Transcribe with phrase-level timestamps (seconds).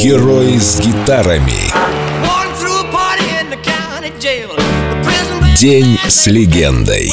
[0.00, 1.70] Герой с гитарами.
[5.58, 7.12] День с легендой.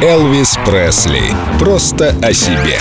[0.00, 1.22] Элвис Пресли.
[1.58, 2.80] Просто о себе.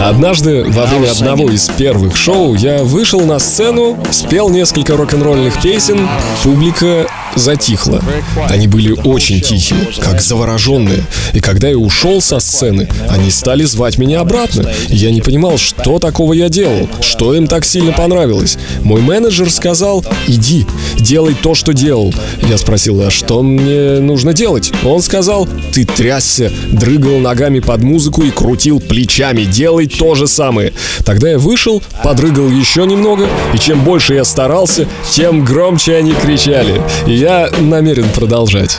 [0.00, 6.08] Однажды, во время одного из первых шоу, я вышел на сцену, спел несколько рок-н-ролльных песен,
[6.42, 7.06] публика
[7.36, 8.00] затихла.
[8.48, 11.04] Они были очень тихими, как завороженные.
[11.32, 14.70] И когда я ушел со сцены, они стали звать меня обратно.
[14.88, 18.56] И я не понимал, что такого я делал, что им так сильно понравилось.
[18.82, 20.66] Мой менеджер сказал, иди,
[20.98, 22.14] делай то, что делал.
[22.48, 24.72] Я спросил, а что мне нужно делать?
[24.84, 30.72] Он сказал, ты трясся, дрыгал ногами под музыку и крутил плечами, делай то же самое.
[31.04, 36.80] Тогда я вышел, подрыгал еще немного, и чем больше я старался, тем громче они кричали.
[37.06, 38.78] И я намерен продолжать.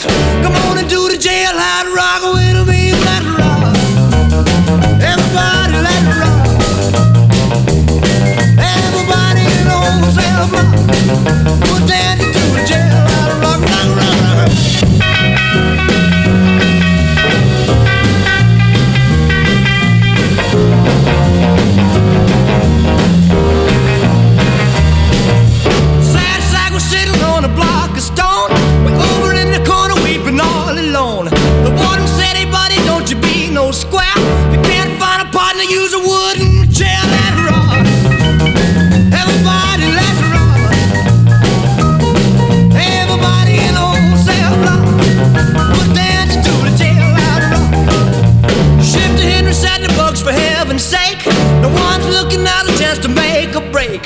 [0.00, 2.83] Come on and do the jailhouse rock with me
[33.74, 34.18] square.
[34.54, 36.94] You can't find a partner, use a wooden chair.
[37.10, 37.82] Let's rock.
[39.10, 40.60] Everybody, let's rock.
[42.70, 44.86] Everybody in the wholesale block
[45.74, 47.66] was dancing to the jailhouse rock.
[48.78, 51.26] Shifter Henry said the bugs for heaven's sake.
[51.60, 54.02] No one's looking out a chance to make a break.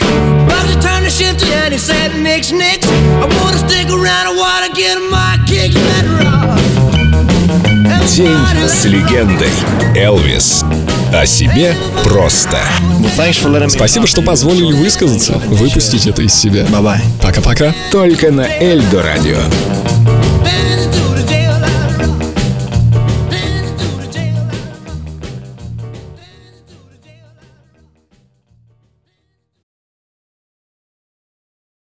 [0.49, 4.73] Bugsy turned to Shifty and he said, Nix, Nix, I wanna stick around, I wanna
[4.75, 6.38] get my kicks, let rock.
[8.19, 8.37] День
[8.67, 9.47] с легендой.
[9.95, 10.65] Элвис.
[11.15, 12.59] О себе просто.
[13.69, 16.67] Спасибо, что позволили высказаться, выпустить это из себя.
[17.23, 17.73] Пока-пока.
[17.93, 19.39] Только на Эльдо радио.